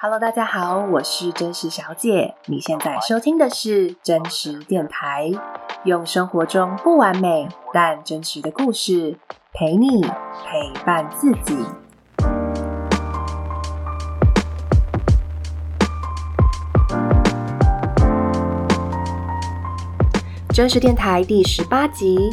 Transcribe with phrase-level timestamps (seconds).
[0.00, 2.36] Hello，大家好，我是真实小姐。
[2.46, 5.28] 你现在收听的是真实电台，
[5.82, 9.16] 用生活中不完美但真实的故事
[9.52, 11.66] 陪你陪伴自己。
[20.50, 22.30] 真实电台第十八集，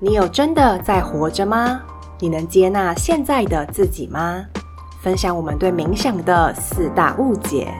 [0.00, 1.80] 你有真的在活着吗？
[2.18, 4.44] 你能接纳现在的自己吗？
[5.06, 7.72] 分享我们对冥想的四大误解。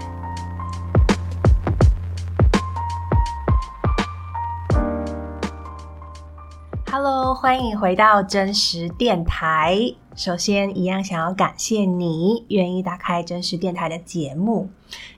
[6.89, 9.93] Hello，欢迎回到真实电台。
[10.15, 14.71] 首先，一样想要感谢你愿意打开真实电台的节目，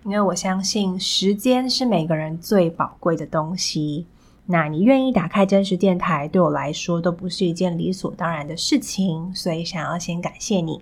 [0.02, 4.06] 因为我相信时间是每个人最宝贵的东西。
[4.46, 10.80] 那你愿意打开真实电台，对我来说都不是一件理所当然的事情，所以想要先感谢你。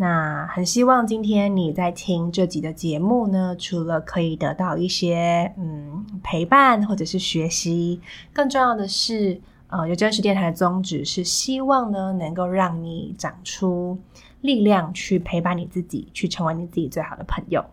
[0.00, 8.00] 那很希望今天你在听这集的节目呢，除了可以得到一些嗯陪伴或者是学习，
[8.32, 13.98] 更重要的是，呃，有真实电台的宗旨是希望呢能够让你长出
[14.40, 17.64] 力量去陪伴你自己，去成为你自己最好的朋友。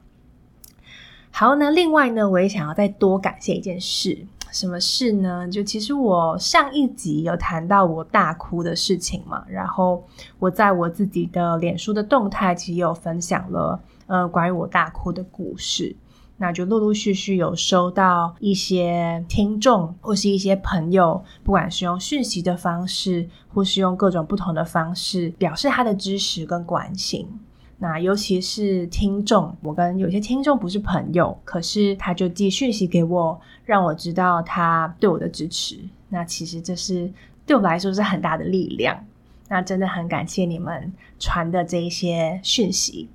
[1.29, 4.25] 好，那另外呢，我也想要再多感谢一件事。
[4.55, 5.45] 什么事呢？
[5.49, 10.01] 就其实我上一集有谈到我大哭的事情嘛，然后
[10.39, 15.93] 我在我自己的脸书的动态其实也有分享了，呃，关于我大哭的故事。
[16.37, 27.27] 那就陆陆续续有收到一些听众或是一些朋友，不管是用讯息的方式，或是用各种不同的方式，表示他的支持跟关心。
[27.77, 35.77] 那尤其是听众，我跟有些听众不是朋友，可是他就寄讯息给我，让我知道他对我的支持。
[36.09, 37.11] 那其实这是
[37.45, 39.03] 对我来说是很大的力量。
[39.47, 43.09] 那真的很感谢你们传的这一些讯息。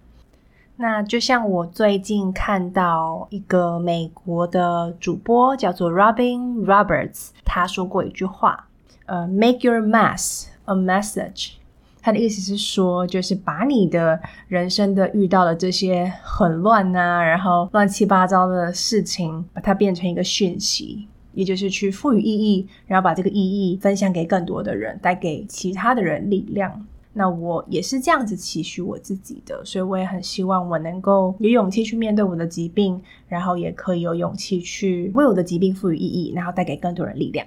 [0.77, 8.69] 那就像我最近看到一个美国的主播叫做 Robin Roberts，他说过一句话：
[9.07, 11.55] 呃，Make your mess a message。
[12.03, 14.19] 他的意思是说，就是把你的
[14.49, 26.87] 人生的遇到的这些很乱啊，然后乱七八糟的事情，把它变成一个讯息，也就是去赋予意义，然后把这个意义分享给更多的人，带给其他的人力量。
[27.13, 37.45] 那我也是这样子期许我自己的，所以我也很希望我能够有勇气去面对我的疾病，然后也可以有勇气去为我的疾病赋予意义，然后带给更多人力量。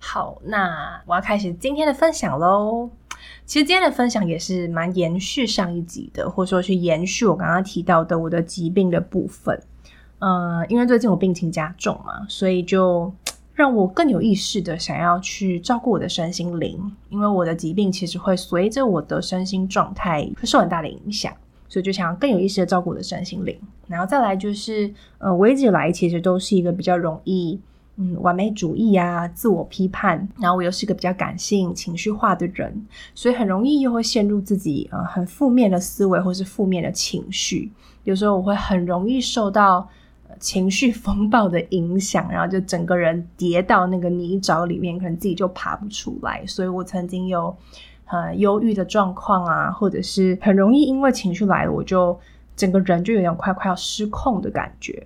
[0.00, 2.90] 好，那我要开始今天的分享喽。
[3.46, 9.60] 其实今天的分享也是蛮延续上一集的，或者说去延续我刚刚提到的我的疾病的部分。
[10.20, 13.12] 嗯，因为最近我病情加重嘛，所以就
[13.54, 16.78] 让我更有意识的想要去照顾我的身心灵。
[17.08, 21.32] 因为我的疾病其实会随着我的身心状态会受很大的影响，
[21.68, 23.56] 所以就想要更有意识的照顾我的身心灵。
[23.86, 27.60] 然后再来就是，呃，我一直以来其实都是一个比较容易。
[28.00, 37.72] 嗯，完美主义啊，自我批判，然后我又是一个比较感性、情绪化的人，所以很容易又会陷入自己呃很负面的思维或是负面的情绪。
[38.04, 39.88] 有时候我会很容易受到
[40.38, 46.46] 情绪风暴的影响，然后就整个人跌到那个泥沼里面，可能自己就爬不出来。
[46.46, 47.52] 所以我曾经有
[48.04, 52.16] 很忧郁的状况啊，或者是很容易因为情绪来了，我就
[52.54, 55.04] 整个人就有点快快要失控的感觉。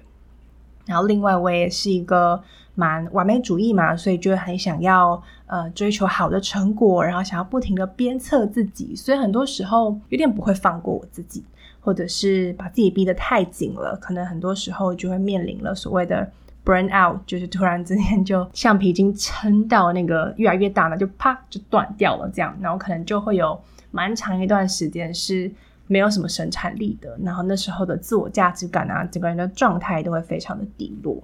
[0.84, 2.42] 然后另外我也是一个。
[2.74, 11.44] 蛮完美主义嘛，所以就很想要呃追求好的成果，然后想要不停的鞭策自己，所以很多时候有点不会放过我自己，
[11.80, 16.26] 或者是把自己逼得太紧了，可能很多时候就会面临了所谓的
[16.64, 25.50] burn out，就是突然之间就橡皮筋撑到那个越来越大了，就啪就断掉了这样，然后可能就会有蛮长一段时间是
[25.86, 31.22] 没有什么生产力的，然后那时候的自我价值感啊，整个人的状态都会非常的低落。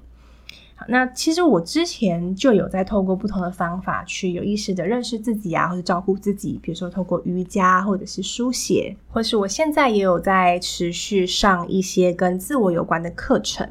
[0.86, 13.68] 那其实我之前就有在透过不同的方法去有意识的认识自己啊，或者照顾自己，比如说透过瑜伽，或者是书写，或是我现在也有在持续上一些跟自我有关的课程。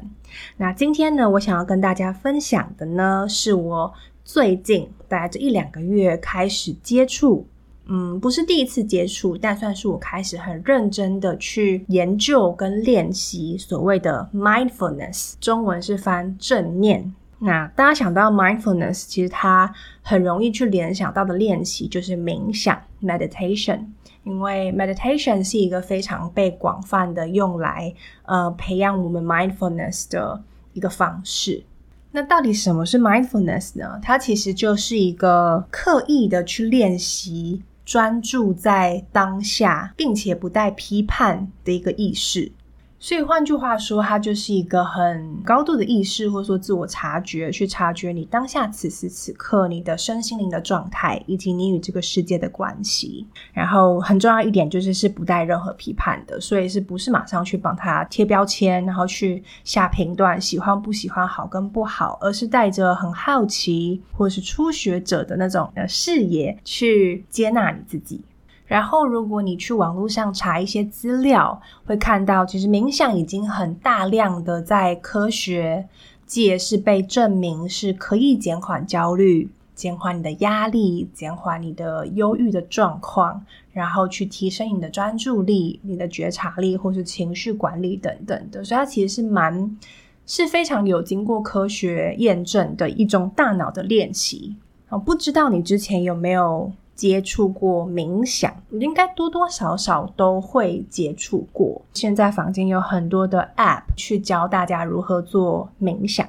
[0.58, 3.94] 那今天呢，我想要跟大家分享的呢，是我
[4.24, 7.46] 最近大概这一两个月开始接触。
[7.90, 17.14] 嗯，不是第一次接触，但算是我开始很认真的去研究跟练习所谓的 mindfulness，中文是翻正念。
[17.38, 23.86] 那大家想到 mindfulness，其实它很容易去联想到的练习就是冥想 meditation，
[24.24, 27.94] 因为 meditation 是一个非常被广泛的用来
[28.24, 30.42] 呃培养我们 mindfulness 的
[30.74, 31.62] 一个方式。
[32.10, 33.98] 那到底什么是 mindfulness 呢？
[34.02, 37.62] 它其实就是一个刻意的去练习。
[37.88, 42.52] 专注在当下，并且不带批判的一个意识。
[43.00, 53.24] 所以换句话说，它就是一个很高度的意识，或者说自我察觉，去察觉你当下此时此刻你的身心灵的状态，以及你与这个世界的关系。
[53.52, 68.20] 然后很重要一点就是是不带任何批判的，所以是不是马上去帮他贴标签，然后去下评断，喜欢不喜欢，好跟不好，而是带着很好奇或者是初学者的那种的视野去接纳你自己。
[68.68, 75.88] 然后，如果你去网络上查一些资料，会看到其实冥想已经很大量的在科学
[76.26, 83.42] 界是被证明是可以减缓焦虑、减缓你的压力、减缓你的忧郁的状况，
[83.72, 88.62] 然后去提升你的专注力、你的觉察力或是情绪管理等等的。
[88.62, 89.78] 所以它其实是蛮
[90.26, 94.54] 是非常有经过科学验证的一种大脑的练习。
[94.90, 101.80] 啊，不知道你之前有没有接触过冥想，应该多多少少都会接触过。
[101.94, 106.28] 现在房间有很多的 App 去教大家如何做冥想。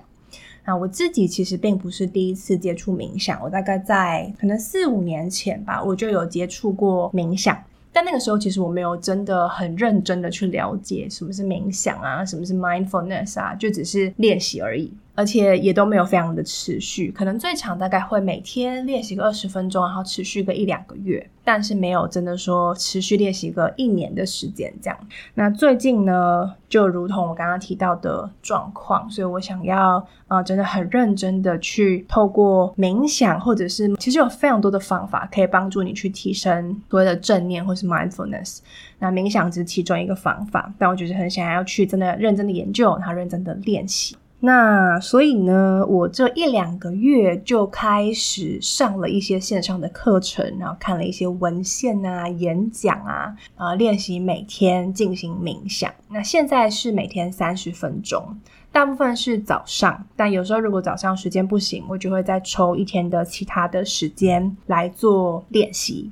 [0.66, 7.58] 那我自己其实并不是第一次接触冥想，我大概在可能四五年前吧，我就有接触过冥想。
[7.92, 14.94] 但那个时候其实我没有真的很认真的去了解什么是冥想啊，什么是 mindfulness 啊，就只是练习而已。
[15.20, 24.98] 而且也都没有非常的持续，可能最长大概会每天练习个二十分钟，然后持续个一两个月，但是没有真的说持续练习个一年的时间这样。
[25.34, 38.60] 那最近呢，就如同我刚刚提到的状况，所以我想要呃，真的很认真的去透过冥想，或者是其实有非常多的方法可以帮助你去提升所谓的正念或是 mindfulness。
[39.00, 44.16] 那冥想只是其中一个方法，但我就是很想要去真的认真的研究，然后认真的练习。
[44.42, 55.94] 那所以呢，我这一两个月就开始上了一些线上的课程，然后看了一些文献啊、演讲啊，呃，练习每天进行冥想。
[56.10, 58.40] 那现在是每天三十分钟，
[58.72, 66.10] 大部分是早上，但有时候如果早上时间不行，我就会再抽一天的其他的时间来做练习。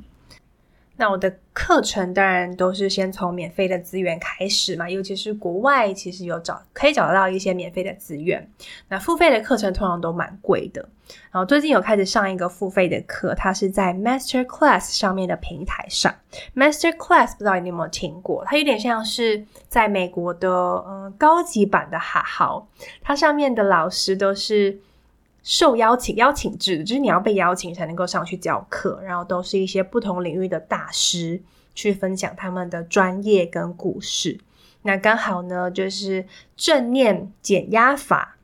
[0.97, 8.49] 那我的课程当然都是先从免费的资源开始嘛，尤其是国外其实有找可以找到一些免费的资源。
[8.89, 10.89] 那付费的课程通常都蛮贵的。
[11.31, 16.13] 然后最近有开始上一个付费的课，它是在 Master Class 上面的平台上。
[16.55, 18.43] Master Class 不知道你有没有听过？
[18.45, 22.67] 它有点像是在美国的嗯、高级版的哈豪，
[23.01, 24.79] 它上面的老师都是。
[25.49, 31.41] 受邀请、邀请制，就是你要被邀请才能够上去教课，然后都是一些不同领域的大师
[31.73, 34.37] 去分享他们的专业跟故事。
[34.81, 36.25] 那刚好呢，就是
[36.57, 38.35] 正念减压法，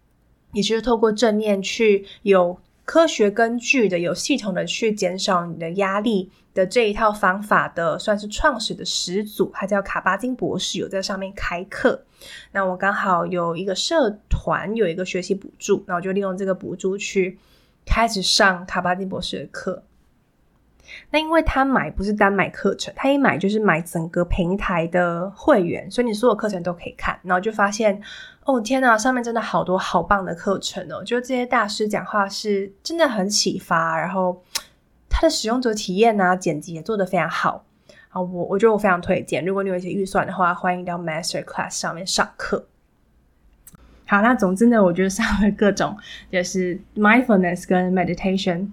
[0.53, 12.03] 也就是透过正念去有科学根据的、有系统的去减少你的压力的这一套方法的，算是创始的始祖，他叫卡巴金博士，有在上面开课。
[12.51, 17.37] 那我刚好有一个社团，有一个学习补助，那我就利用这个补助去
[17.85, 19.83] 开始上卡巴金博士的课。
[21.09, 27.17] 那因为他买不是单买课程，他一买就是买整个平台的会员，所以你所有课程都可以看。
[27.23, 27.99] 然后就发现，
[28.43, 31.01] 哦天哪，上面真的好多好棒的课程哦！
[31.03, 34.43] 就这些大师讲话是真的很启发，然后
[35.29, 37.65] 使用者体验啊，剪辑也做得非常好。
[38.09, 42.67] 啊，我我觉得我非常推荐，如果你有一些预算的话，欢迎到 Master Class 上面上课。
[44.05, 45.97] 好，那总之呢，我就上了各种
[46.31, 48.67] 就是 Mindfulness 跟 Meditation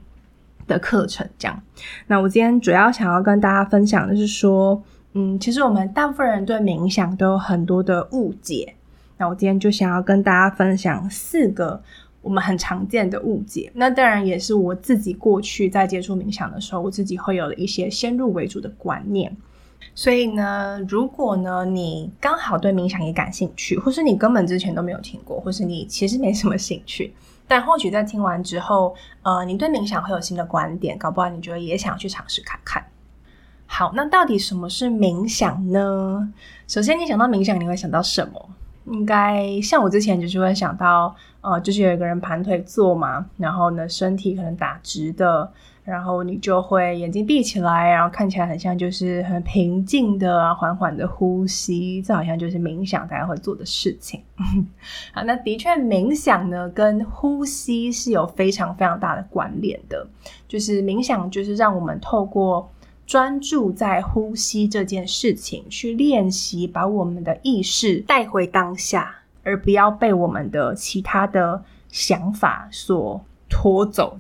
[0.67, 1.63] 的课程，这样。
[2.07, 4.83] 那我今天主要想要跟大家分享的是说，
[5.15, 8.75] 嗯，其实我们大部分人对冥想都有很多的误解。
[9.17, 11.83] 那我今天就想要跟大家分享四个。
[12.23, 19.35] 我们很常见的误解，那当然也是我自己过去在接触冥想的时候，我自己会有的一些先入为主的观念。
[19.95, 27.15] 所以呢，如果呢你刚好对冥想也感兴趣，或是你根本之前都没有听过，或是你其实没什么兴趣，
[27.49, 32.85] 但或许在听完之后，呃，你对冥想会有新的观点，搞不好你觉得也想去尝试看看。
[33.67, 36.33] 好，那到底什么是冥想呢？
[36.69, 38.51] 首先，你想到冥想，你会想到什么？
[38.87, 45.53] 应该像我之前就是会想到，呃，就是有一个人盘腿坐嘛，然后呢，身体可能打直的，
[45.85, 54.23] 然后你就会眼睛闭起来，然后看起来很像就是很平静的、缓缓的呼吸，这好像就是冥想大家会做的事情。
[55.13, 60.07] 好，那的确冥想呢跟呼吸是有非常非常大的关联的，
[60.49, 62.69] 就是冥想就是让我们透过。
[63.11, 74.17] 专注在呼吸这件事情，去练习把我们的意识带回当下，而不要被我们的其他的想法所拖走。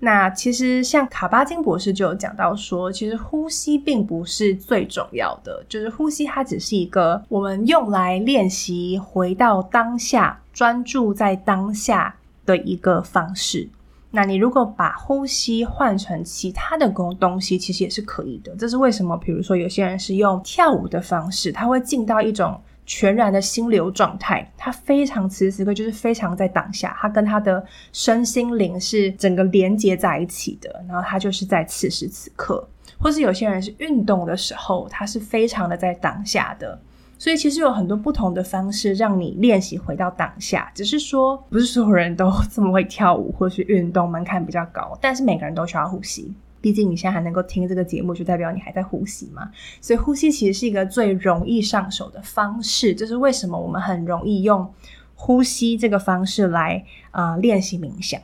[0.00, 13.68] 那其实像卡巴金博士就有讲到说，其实呼吸并不是最重要的，就是呼吸它只是一个我们用来练习回到当下、专注在当下的一个方式。
[14.14, 18.54] 那你如果把呼吸换成其他的工东西，其实也是可以的。
[18.56, 19.16] 这是为什么？
[19.16, 30.84] 比如说有些人是用跳舞的方式，他会进到一种全然的心流状态，他非常此时此刻就是非常在当下，他跟他的身心灵是整个连接在一起的。
[30.86, 32.68] 然后他就是在此时此刻，
[33.00, 36.78] 或是有些人是运动的时候，他是非常的在当下的。
[37.22, 44.98] 所以其实有很多不同的方式让你练习回到当下，只是说不是所有人都这么会跳舞或是运动，门槛比较高。
[45.00, 49.48] 但是每个人都需要呼吸，毕竟你现在还能够听这个节目，就代表你还在呼吸嘛。
[49.80, 54.68] 所以呼吸其实是一个最容易上手的方式，这是为什么我们很容易用
[55.14, 58.20] 呼吸这个方式来啊、呃、练习冥想。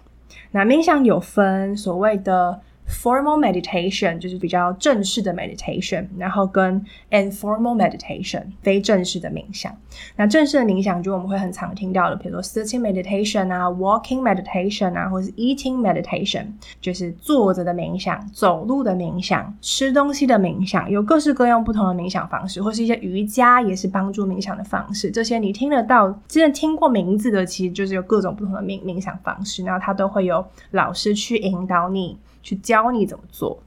[0.51, 2.61] 那冥想有分所谓的。
[2.89, 9.77] Formal meditation 就是比较正式的 meditation，然后跟 informal meditation 非正式的冥想。
[10.17, 16.47] 那正式的冥想就我们会很常听到的，比如说 sitting meditation 啊，walking meditation 啊，或是 eating meditation，
[16.81, 25.11] 就是坐着的冥想、走路的冥想、吃东西的冥想，有各式各样不同的冥想方式，或是一些瑜伽也是帮助冥想的方式。
[25.11, 32.17] 这些你听得到、真的听过名字的，其实就是有各种不同的冥冥想方式，然后它都会有老师去引导你。
[32.43, 33.63] 去教你怎么做。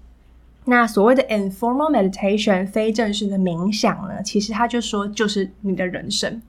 [0.66, 6.40] 那所谓的 informal meditation 非正式的冥想呢，其实他就说就是你的人生。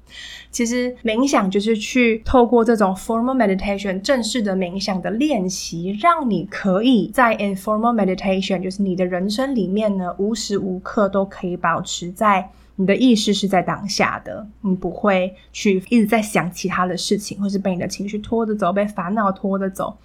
[0.50, 19.97] 其实冥想就是去透过这种 formal meditation 正式的冥想的练习，让你可以在 informal meditation 就是你的人生里面呢，无时无刻都可以保持在你的意识是在当下的，你不会去一直在想其他的事情，或是被你的情绪拖着走，被烦恼拖着走。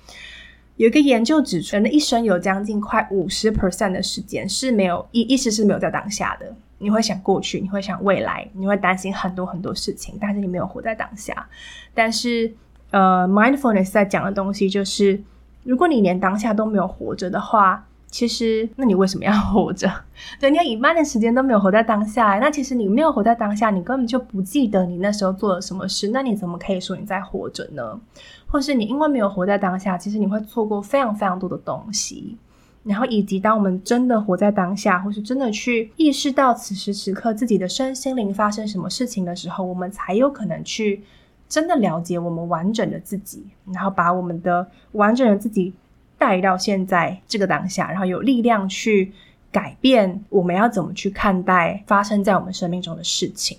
[0.77, 6.55] 有一个研究指出，人的一生有将近快五十 percent 的时间是没有意意识是没有在当下的。
[6.77, 11.47] 你会想过去，你会想未来，你会担心很多很多事情，但是你没有活在当下。
[11.93, 12.53] 但是，
[12.91, 15.21] 呃，mindfulness 在讲的东西就是，
[15.63, 17.83] 如果你连当下都没有活着的话。
[18.09, 19.91] 其实，那你为什么要活着？
[20.39, 27.99] 对，你有一半的时间都没有活在当下，那其实你没有活在当下，你根本就不记得你那时候做了什么事，那你怎么可以说你在活着呢？
[28.47, 32.37] 或是你因为没有活在当下，其实你会错过非常非常多的东西。
[32.83, 41.03] 然后，以及当我们真的活在当下，或是真的去意识到此时此刻自己的身心灵发生什么事情的时候，我们才有可能去
[41.49, 45.73] 真的了解我们完整的自己，然后把我们的完整的自己。
[46.17, 49.13] 带到现在这个当下，然后有力量去
[49.51, 53.57] 改变我们要怎么去看待发生在我们生命中的事情。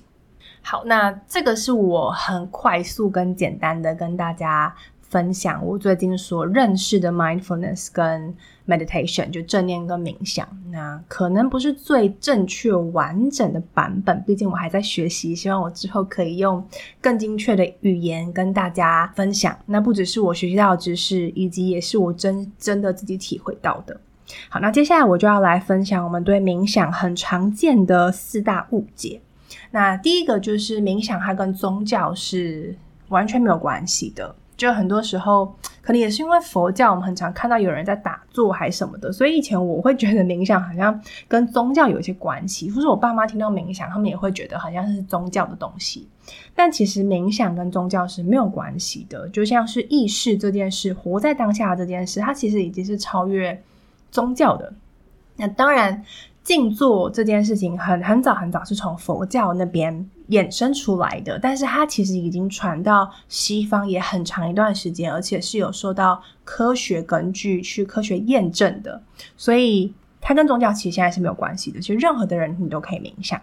[0.60, 4.74] 好，那这个是我很快速跟简单的跟大家
[5.08, 8.34] 分享我最近所认识的 mindfulness 跟
[8.66, 10.46] meditation，就正念跟冥想。
[10.70, 16.62] 那可能不是最正确完整的版本，毕竟我还在学习，希望我之后可以用
[17.00, 19.58] 更精确的语言跟大家分享。
[19.64, 23.98] 那不只是我学习到的知识，以及也是我真真的自己体会到的。
[24.50, 29.22] 好，那接下来我就要来分享我们对冥想很常见的四大误解。
[29.70, 32.76] 那第一个就是冥想它跟宗教是
[33.08, 34.34] 完全没有关系的。
[34.58, 35.46] 就很多时候，
[35.80, 42.70] 可能也是因为佛教，我们很常看到有人在打坐还什么的，所以以前我会觉得冥想好像跟宗教有一些关系。
[42.70, 46.08] 或是我爸妈听到冥想，他们也会觉得好像是宗教的东西。
[46.54, 53.62] 但其实冥想跟宗教是没有关系的，就像是意识这件事，活在当下这件事，它其实已经是超越
[54.10, 54.74] 宗教的。
[55.36, 56.04] 那当然。
[56.48, 69.02] 静坐这件事情很很早很早是从佛教那边衍生出来的，但是它其实已经传到西方也很长一段时间，而且是有受到科学根据去科学验证的，
[69.36, 71.78] 所以它跟宗教其实现在是没有关系的。
[71.80, 73.38] 其实任何的人你都可以冥想。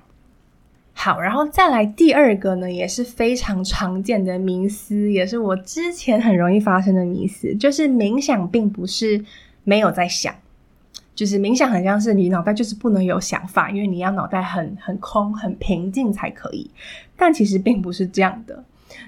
[0.93, 9.24] 好，然后再来第二个呢，也是非常常见的迷思，也是我之前很容易发生的迷思，就是冥想并不是
[9.63, 10.33] 没有在想。
[11.15, 16.69] 就是冥想很像是你脑袋就是不能有想法，因为你要脑袋很很空、很平静才可以。
[17.15, 18.63] 但其实并不是这样的。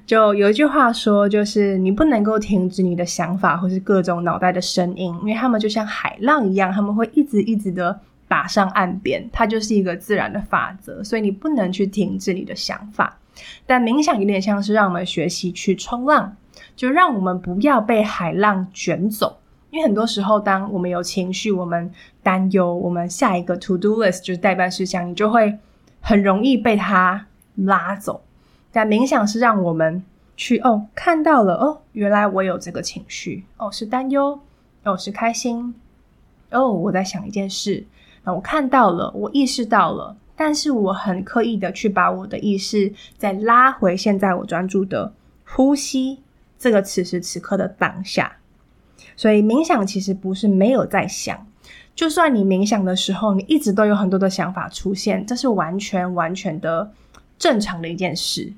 [0.06, 13.18] 就有一句话说，就是你不能够停止你的想法或是各种脑袋的声音，因为他们就像海浪一样，他们会一直一直的打上岸边，它就是一个自然的法则，所以你不能去停止你的想法。
[13.66, 16.36] 但冥想有点像是让我们学习去冲浪，
[16.76, 19.38] 就让我们不要被海浪卷走。
[19.70, 21.92] 因为很多时候，当我们有情绪、我们
[22.24, 25.58] 担忧、我们下一个 to do list 就是待办事项，你就会
[26.00, 28.24] 很容易被它拉走。
[28.72, 30.04] 但冥想是让我们
[30.36, 34.40] 去哦，看到了哦，原来我有这个情绪哦，是担忧
[34.84, 35.76] 哦，是开心。
[36.52, 37.86] 哦，我在想一件事，
[38.24, 45.12] 那我看到了，我意识到了，但是我很刻意的去把我的意识再拉回现在我专注的
[45.46, 46.20] 呼吸
[46.58, 48.37] 这个此时此刻的当下。
[49.16, 51.46] 所以冥想其实不是没有在想，
[51.96, 56.92] 就算你冥想的时候，你一直都有很多的想法出现，这是完全完全的
[57.38, 58.54] 正常的一件事。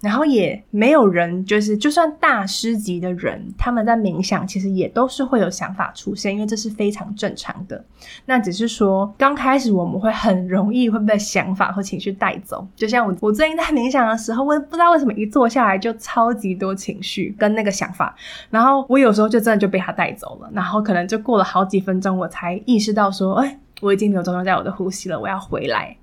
[0.00, 7.84] 然后也没有人，就是就算大师级的人，他们在冥想，其实也都是会有想法出现，因为这是非常正常的。
[8.24, 12.66] 那只是说，刚开始我们会很容易会被想法和情绪带走。
[12.76, 18.14] 就像我，我最近在冥想的时候，我也不知道为什么一坐下来就超级多情绪跟那个想法，
[18.50, 25.96] 然后我有时候就真的就被他带走了，然后可能就过了好几分钟，我才意识到说，哎，我已经没有专注在我的呼吸了，我要回来。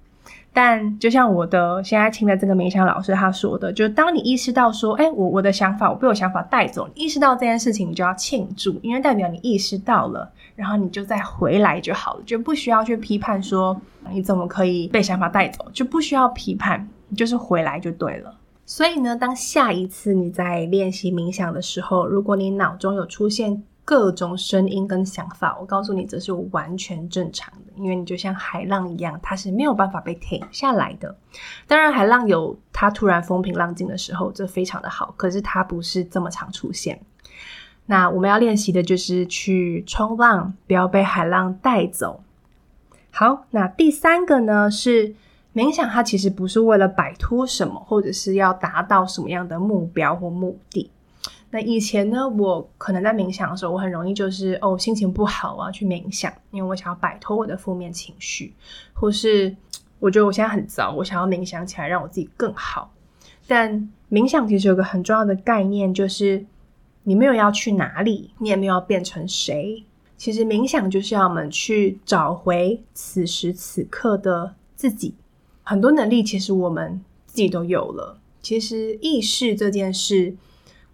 [0.55, 13.75] 但就像我的现在听的这个冥想老师他说的，就当你意识到说，哎，我我的想法，我被我想法带走，你意识到这件事情，你就要庆祝，因为代表你意识到了，然后你就再回来就好了，就不需要去批判说
[14.09, 18.33] 你怎么可以被想法带走，就不需要批判，你就是回来就对了。
[18.65, 31.15] 所以呢，当下一次你在练习冥想的时候，如果你脑中有出现各种声音跟想法，我告诉你，这是完全正常的，因为你就像海浪一样，它是没有办法被停下来的。
[31.67, 36.99] 当然，海浪有它突然风平浪静的时候，这非常的好，可是它不是这么常出现。
[37.85, 42.23] 那我们要练习的就是去冲浪，不要被海浪带走。
[43.11, 45.13] 好，那第三个呢，是
[45.53, 50.89] 冥想，它其实不是为了摆脱什么，或者是要达到什么样的目标或目的。
[51.55, 58.53] 那以前呢，我可能在冥想的时候，我很容易就是哦，心情不好，我要去冥想，因为我想要摆脱我的负面情绪，
[58.91, 59.55] 或是
[59.99, 62.93] 我觉得我现在很糟，我想要冥想起来让我自己更好。
[63.47, 66.45] 但冥想其实有个很重要的概念，就是
[67.03, 69.81] 你没有要去哪里，你也没有要变成谁。
[70.17, 75.15] 其实冥想就是要我们去找回此时此刻的自己。
[75.63, 78.19] 很多能力其实我们自己都有了。
[78.41, 80.35] 其实意识这件事。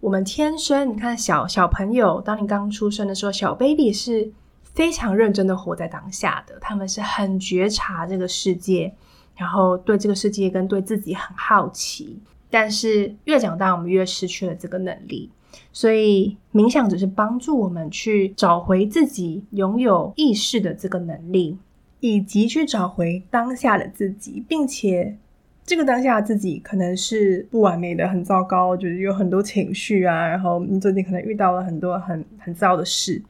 [0.02, 4.28] 我们天生，你看小小朋友，当你刚出生的时候，小 baby 是
[4.74, 8.92] 非常认真的活在当下的，他们是很觉察这个世界，
[9.36, 12.18] 然后对这个世界跟对自己很好奇。
[12.50, 15.30] 但是越长大，我们越失去了这个能力。
[15.72, 21.56] 所以冥想只是帮助我们去找回自己拥有意识的这个能力，
[22.00, 25.16] 以及去找回当下的自己，并且。
[25.64, 33.22] 这个当下自己可能是不完美的，很糟糕，就是有很多情绪啊，然后你最近可能遇到了很多很很糟的事，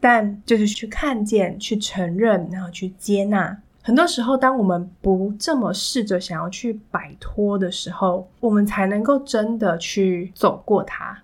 [0.00, 3.56] 但就是去看见、去承认，然后去接纳。
[3.82, 11.16] 很多时候，当我们不这么试着想要去摆脱的时候，我们才能够真的去走过它。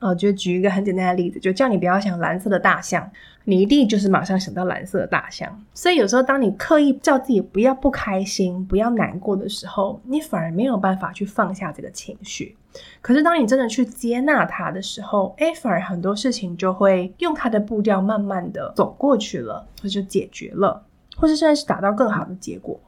[0.00, 3.10] 呃，就举一个很简单的例子，就叫你不要想蓝色的大象，
[3.44, 5.64] 你一定就是马上想到蓝色的大象。
[5.74, 12.56] 所以有时候，当你刻意叫自己不要不开心、不要难过的时候，你反而没有办法去放下这个情绪。
[13.00, 20.84] 可是，当你真的去接纳它的时候，哎，反而很多事情就会用它的步调慢慢的走过去了，或者解决了，
[21.16, 22.78] 或是甚至是达到更好的结果。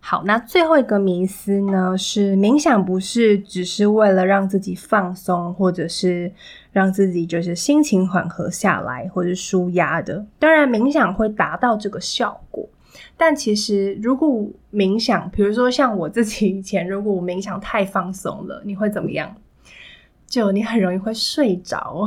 [0.00, 6.32] 好，那最后一个迷思呢，是冥想不是只是为了让自己放松，或者是
[6.72, 10.24] 让自己就是心情缓和下来，或者舒压的。
[10.38, 12.66] 当然，冥想会达到这个效果，
[13.18, 19.34] 但其实如果冥想，比如说像我自己以前，如果我冥想太放松了，你会怎么样？
[20.26, 22.06] 就你很容易会睡着。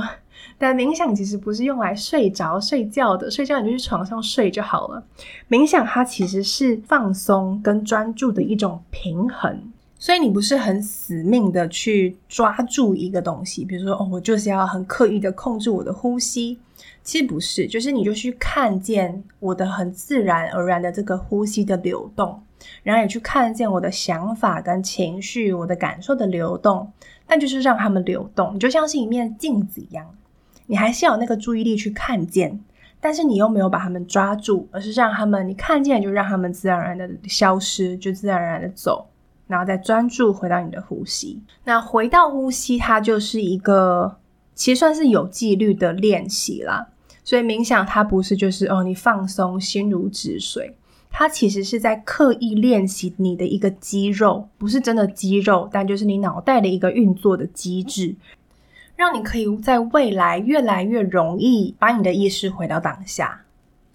[0.58, 5.04] 但冥想其实不是用来睡着睡觉的，睡觉你就去床上睡就好了。
[5.50, 9.60] 冥想它其实是放松跟专注的一种平衡，
[9.98, 16.60] 所以你不是很死命的去抓住一个东西，比如说哦，我就是要很刻意的控制我的呼吸，
[17.04, 22.40] 其实不是，就是你就去看见我的很自然而然的这个呼吸的流动，
[22.84, 26.92] 然后也去看见我的想法跟情绪、我的感受的流动，
[27.26, 30.06] 但就是让他们流动，你就像是一面镜子一样。
[30.72, 32.58] 你还是有那个注意力去看见，
[33.02, 39.06] 但是你又没有把他们抓住，而是让他们，你看见就让他们自然而然的消失，就自然而然的走，
[39.48, 41.42] 然后再专注回到你的呼吸。
[41.66, 44.16] 那回到呼吸，它就是一个
[44.56, 46.88] 其实算是有纪律的练习啦。
[47.22, 50.78] 所以冥想它不是就是哦，你放松，心如止水，
[51.10, 58.16] 它其实是在刻意练习你的一个肌肉，不是真的肌肉，但就是你脑袋的一个运作的机制。
[59.02, 63.42] 让你可以在未来越来越容易把你的意识回到当下，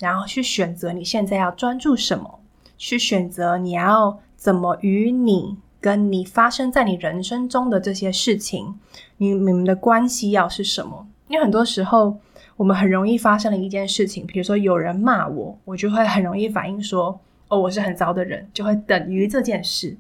[0.00, 2.40] 然后去选择你现在要专注什么，
[2.76, 8.74] 去选择你要怎么与你跟你发生在你人生中的这些事情，
[9.18, 11.06] 你你们的关系要是什么？
[11.28, 12.18] 因为很多时候
[12.56, 19.96] 我们很容易发生了一件事情，比如说有人骂我，我就会很容易反应说：“哦，我是很糟的人”，就会等于这件事。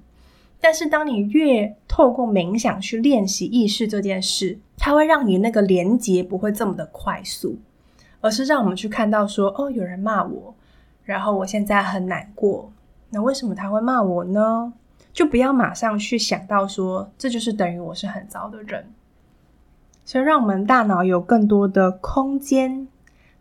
[0.58, 7.58] 但是当你越透过冥想去练习意识这件事，它会让你那个连接不会这么的快速，
[8.20, 10.54] 而是让我们去看到说：“哦，有人骂我，
[11.02, 12.70] 然后我现在很难过。
[13.10, 14.72] 那为什么他会骂我呢？”
[15.12, 18.86] 就不要马上去想到说，这就是等于我是很糟的人。
[20.04, 22.86] 所以，让我们大脑有更多的空间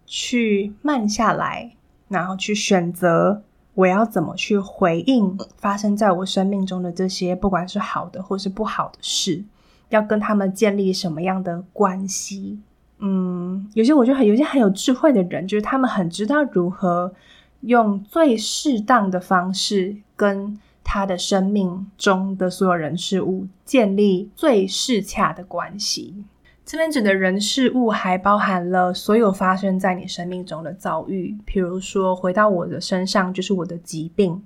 [0.08, 1.76] 去慢下来，
[2.08, 3.44] 然后去选择
[3.76, 9.44] 我要怎么去回应发生在我生命中的这些，不管是好的或是不好的事，
[9.90, 12.60] 要跟他们建立什么样的关系。
[13.00, 17.14] 嗯，有些我觉得很有些很有智慧的人，就是他们很知道如何
[17.62, 26.24] 用最适当的方式跟他的生命中的所有人事物建立最适洽的关系。
[26.64, 34.44] 这边指的人事物还包含了所有发生在你生命中的遭遇，比如说回到我的身上就是我的疾病，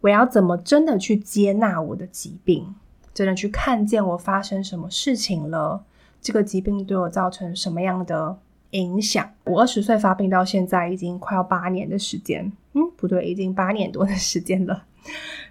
[0.00, 2.74] 我要怎么真的去接纳我的疾病，
[3.20, 5.84] 真的去看见我发生什么事情了，
[6.22, 8.34] 这个疾病对我造成什么样的
[8.70, 9.30] 影响？
[9.44, 14.84] 我二十岁发病到现在已经快要八年的时间，嗯，不对，已经八年多的时间了。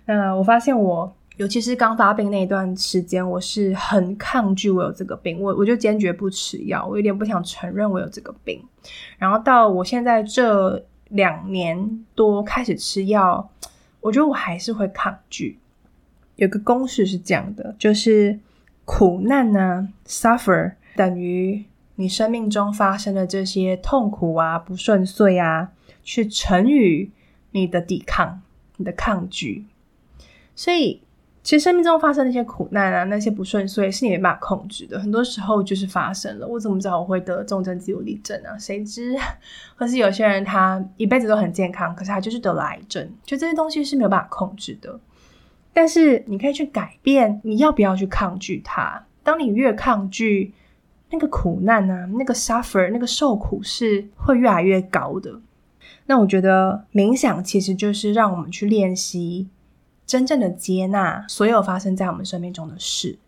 [0.06, 1.14] 那我发现我。
[1.38, 8.62] 尤其是刚发病那一段时间，我是很抗拒我有这个病，我我就坚决不吃药，我有点不想承认我有这个病。
[9.18, 13.50] 然后到我现在这两年多开始吃药，
[14.02, 15.59] 我觉得我还是会抗拒。
[16.40, 18.40] 有个公式是这样的，就是
[18.86, 25.72] 苦难呢，suffer 等于你生命中发生的这些痛苦啊、不顺遂啊，
[26.04, 27.12] 去乘以
[27.52, 28.42] 你的抵抗、
[28.78, 29.66] 你的抗拒，
[30.56, 31.02] 所以。
[31.42, 35.00] 其实生命中发生那些苦难啊，那些不顺遂是你没办法控制的。
[35.00, 38.56] 很多时候就是发生了，我怎么知道我会得重症肌无力症啊？
[38.60, 39.16] 谁知？
[39.78, 43.10] 或是有些人他一辈子都很健康，可是他就是得了癌症。
[43.24, 45.00] 就这些东西是没有办法控制的。
[45.74, 49.06] 但是你可以去改变，你要不要去抗拒它？
[49.24, 50.54] 当你越抗拒，
[51.12, 55.40] 那个苦难啊，那个 suffer，那个受苦是会越来越高的。
[56.06, 59.48] 那我觉得冥想其实就是让我们去练习。
[60.06, 63.20] 真正的接纳所有发生在我们生命中的事，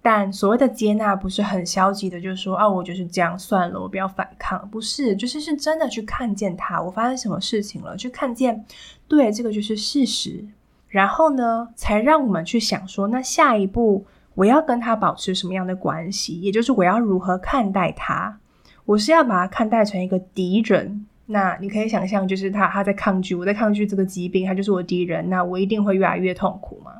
[0.00, 8.64] 但所谓的接纳不是很消极的，就是说啊，我就是这样算了，我不要反抗，不是，就是是真的去看见它，我发生什么事情了，去看见，
[9.06, 10.42] 对，这个就是事实，
[10.90, 18.38] 然后呢，才让我们去想说，那下一步我要跟他保持什么样的关系，也就是我要如何看待他，
[18.84, 21.06] 我是要把他看待成一个敌人。
[21.26, 26.90] 那你可以想象，就是他他在抗拒，我在抗拒这个疾病，他就是我敌人，那我一定会越来越痛苦吗？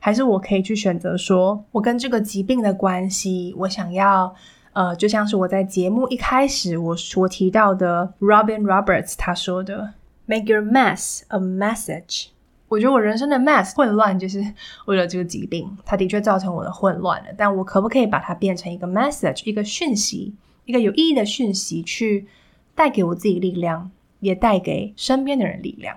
[0.00, 4.34] 还是我可以去选择说，我跟这个疾病的关系，我想要，
[4.72, 9.92] 呃，就像是我在节目一开始我所提到的，Robin Roberts 他说的
[10.24, 12.28] ，Make your mess a message。
[12.68, 14.44] 我觉得我人生的 mess 混乱，就是
[14.86, 17.28] 为了这个疾病，它的确造成我的混乱了。
[17.36, 22.26] 但我可不可以把它变成一个 message，一个讯息，一个有意义的讯息去？
[22.74, 25.96] 带给我自己力量，也带给身边的人力量。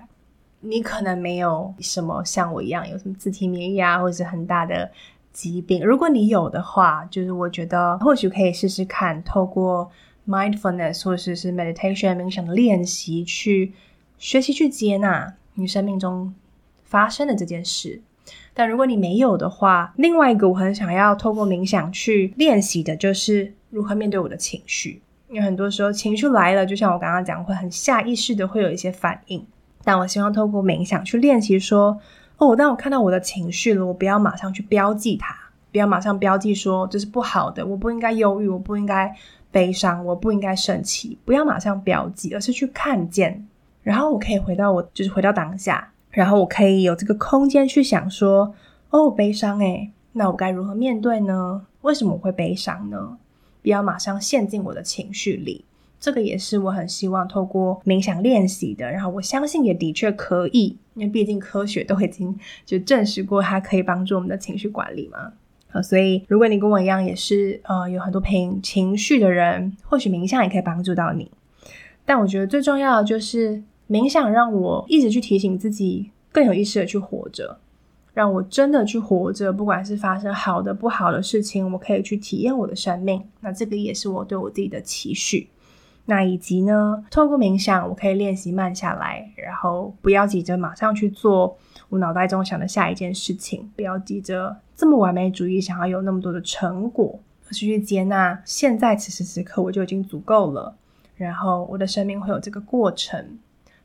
[0.60, 4.90] 你可能没有什么像我一样有什么自体免疫啊，或者是很大的
[5.30, 5.84] 疾病。
[5.84, 9.90] 如果你有的话，就是我觉得或许可以试试看，透过
[10.26, 13.74] mindfulness 或者是 meditation 冥想的练习，去
[14.16, 16.34] 学习去接纳你生命中
[16.90, 18.02] 发生的这件事。
[18.52, 25.00] 但如果你没有的话，另外一个我很想要透过冥想去练习的，就是如何面对我的情绪。
[25.28, 29.46] 因为很多时候情绪来了，就像我刚刚讲，会很下意识的会有一些反应。
[29.82, 31.98] 但我希望透过冥想去练习说，
[32.36, 35.34] 哦，当我看到我的情绪了，我不要马上去标记它，
[35.72, 39.14] 不要马上标记说这是不好的，我不应该忧郁，我不应该
[39.50, 43.46] 悲伤，我不应该生气，不要马上标记，而是去看见，
[43.82, 48.54] 然后我可以回到我，就是回到当下，然后我可以有这个空间去想说，
[48.90, 51.66] 哦，悲伤诶，那我该如何面对呢？
[51.82, 53.16] 为什么我会悲伤呢？
[53.62, 55.64] 不要马上陷进我的情绪里，
[56.00, 58.90] 这个也是我很希望透过冥想练习的。
[58.90, 65.32] 然后我相信也的确可以，因为毕竟科学都已经就证实过它可以帮助我们的情绪管理嘛。
[65.70, 71.30] 好，所以如果你跟我一样也是呃有很多平情绪的人，或许冥想也可以帮助到你。
[72.04, 77.58] 但我觉得最重要的就是冥想让我一直去提醒自己，更有意识的去活着。
[78.14, 83.24] 让我真的去活着，不管是发生好的、不好的事情，我可以去体验我的生命。
[83.40, 85.48] 那这个也是我对我自己的期许。
[86.06, 91.56] 那以及呢，透过冥想，我可以练习慢下来，然后不要急着马上去做
[91.88, 100.74] 我脑袋中想的下一件事情，不要急着这么完美主义，想要有那么多的成果，而是去接纳现在此时此刻我就已经足够了。
[101.16, 103.38] 然后我的生命会有这个过程，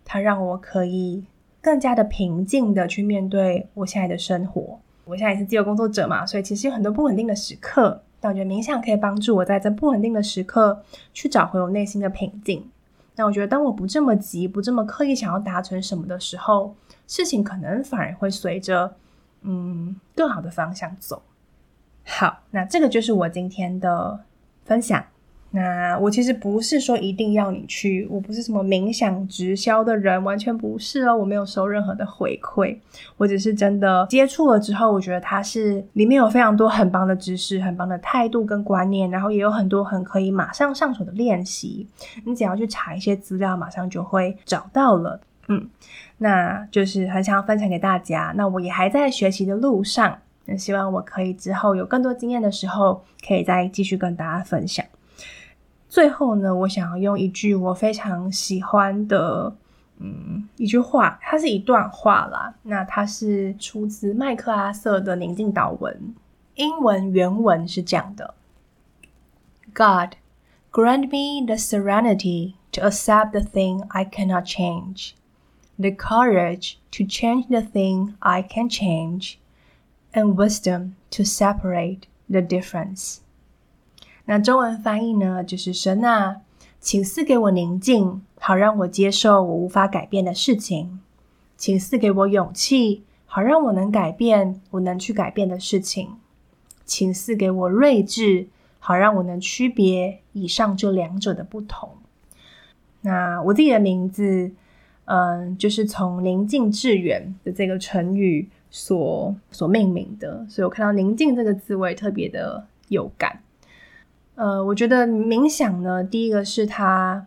[0.05, 1.25] 它让我可以
[1.61, 4.79] 更加的平静的去面对我现在的生活。
[5.03, 10.81] 我现在也是自由工作者嘛，所以其实有很多不稳定的时刻，但我觉得冥想可以帮助我在这不稳定的时刻
[11.13, 12.63] 去找回我内心的平静。
[13.15, 16.75] 那我觉得当我不这么急，不这么刻意想要达成什么的时候，
[17.07, 18.95] 事情可能反而会随着
[19.41, 21.21] 嗯更好的方向走。
[22.03, 24.19] 好，那这个就是我今天的
[24.65, 25.03] 分享。
[25.55, 31.15] 那我其实不是说一定要你去，我不是什么冥想直销的人，完全不是哦。
[31.15, 32.77] 我没有收任何的回馈，
[33.15, 41.87] 我只是真的接触了之后，我觉得它是里面有非常多很棒的知识、很棒的态度跟观念，然后也有很多很可以马上上手的练习。
[42.25, 45.21] 你只要去查一些资料，马上就会找到了。
[45.47, 45.69] 嗯，
[46.17, 48.33] 那就是很想要分享给大家。
[48.35, 54.85] 那我也还在学习的路上，那希望我可以之后有更多经验的时候，可以再继续跟大家分享。
[55.95, 59.55] 最后呢，我想要用一句我非常喜欢的，
[59.99, 62.53] 嗯，一句话，它是一段话啦。
[62.63, 66.13] 那它是出自麦克阿瑟的宁静祷文，
[66.55, 68.33] 英文原文是这样的
[69.73, 70.15] ：God
[70.69, 75.11] grant me the serenity to accept the thing I cannot change,
[75.77, 79.35] the courage to change the thing I can change,
[80.11, 83.19] and wisdom to separate the difference.
[84.25, 86.41] 那中文翻译呢，就是神啊，
[86.79, 90.99] 请赐给我宁静，好让我接受我无法改变的事情；
[91.55, 96.17] 请赐给我勇气，好让我能改变我能去改变的事情；
[96.85, 98.47] 请赐给我睿智，
[98.79, 101.89] 好让我能区别以上这两者的不同。
[103.01, 104.51] 那我自己的名字，
[105.05, 113.39] 嗯，就是从“宁静致远”的这个成语所所命名的，所以我看到“宁静”这个字，我也特别的有感。
[114.35, 117.25] 呃，我觉得冥想呢，第一个是它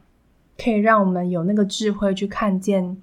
[0.57, 2.97] 可以让我们有那个智慧去看见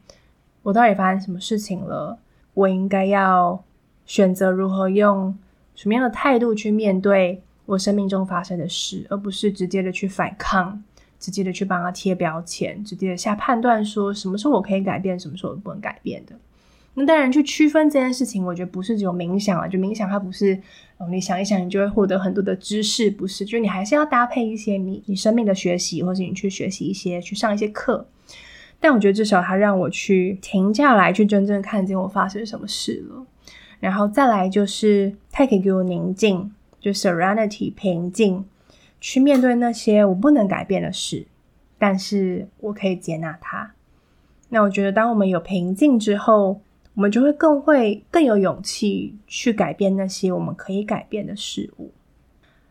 [0.62, 2.20] 我到底发生什么事情了，
[2.54, 3.64] 我应该要
[4.06, 5.36] 选择如何用
[5.74, 10.84] 什么样的态度去面对我生命中发生的事，而不是直接的去反抗，
[11.20, 16.36] 直接的去帮他贴标签，直接的下判断说什么时候我可以改变，什么时候我不能改变的。
[16.98, 20.58] 那当然，去区分这件事情，我觉得不是只有冥想啊，就冥想它不是，
[20.98, 28.08] 哦，你想一想，你就会获得很多的知识，不是，就你还是要搭配一些你你生命的学习，或者你去学习一些，去上一些课。
[28.80, 33.26] 但我觉得至少它让我去停下来，去真正看见我发生什么事了。
[33.82, 38.46] 然后再来就是，它可以给我宁静，就 serenity 平静，
[39.02, 41.28] 去面对那些我不能改变的事，
[41.78, 43.74] 但是我可以接纳它。
[44.50, 46.62] 那我觉得，当我们有平静之后，
[46.96, 51.92] 我们就会更会更有勇气去改变那些我们可以改变的事物。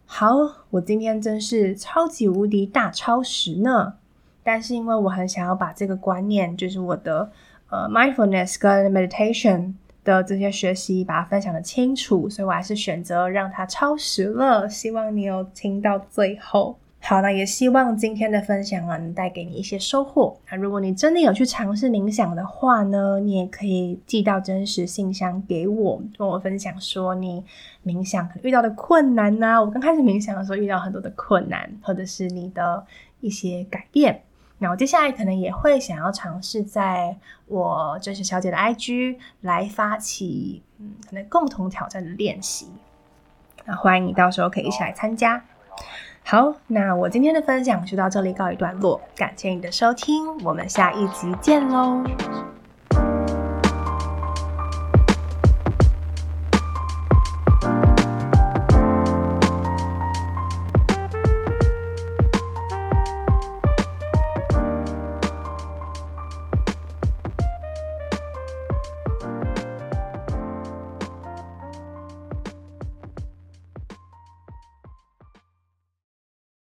[0.07, 0.35] 好，
[0.71, 3.95] 我今天真是超级无敌大超时呢！
[4.43, 7.31] 但是因为我很想要把这个观念，就是我的
[7.69, 14.69] 呃 mindfulness 跟 meditation 的这些学习，把它分享得清楚，所以我还是选择让它超时了。
[14.69, 16.79] 希望你有听到最后。
[17.07, 20.35] 好，那也希望今天的分享啊，能带给你一些收获。
[20.51, 27.45] 那如果你真的有去尝试冥想的话呢，你也可以寄到真实信箱给我，跟我分享说你
[27.85, 29.61] 冥想遇到的困难呐、啊。
[29.61, 32.87] 我刚开始冥想的时候遇到很多的困难，或者是你的
[33.21, 34.23] 一些改变。
[34.57, 37.15] 那我接下来可能也会想要尝试在
[37.49, 42.69] 我真实小姐的 IG 来发起，嗯，可能共同挑战的练习。
[43.67, 45.45] 那欢迎你到时候可以一起来参加。
[46.27, 52.03] 好，那我今天的分享就到这里告一段落，感谢你的收听，我们下一集见喽。